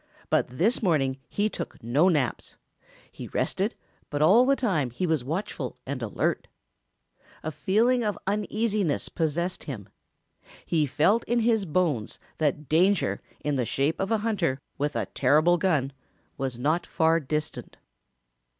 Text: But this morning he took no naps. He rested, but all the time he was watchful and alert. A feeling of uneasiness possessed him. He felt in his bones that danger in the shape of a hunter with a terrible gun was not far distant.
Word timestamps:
But 0.31 0.47
this 0.47 0.81
morning 0.81 1.19
he 1.29 1.47
took 1.47 1.83
no 1.83 2.09
naps. 2.09 2.57
He 3.11 3.27
rested, 3.27 3.75
but 4.09 4.19
all 4.19 4.47
the 4.47 4.55
time 4.55 4.89
he 4.89 5.05
was 5.05 5.23
watchful 5.23 5.77
and 5.85 6.01
alert. 6.01 6.47
A 7.43 7.51
feeling 7.51 8.03
of 8.03 8.17
uneasiness 8.25 9.09
possessed 9.09 9.65
him. 9.65 9.89
He 10.65 10.87
felt 10.87 11.23
in 11.25 11.41
his 11.41 11.65
bones 11.65 12.17
that 12.39 12.67
danger 12.67 13.21
in 13.41 13.57
the 13.57 13.63
shape 13.65 13.99
of 13.99 14.11
a 14.11 14.17
hunter 14.25 14.59
with 14.75 14.95
a 14.95 15.05
terrible 15.05 15.59
gun 15.59 15.93
was 16.35 16.57
not 16.57 16.87
far 16.87 17.19
distant. 17.19 17.77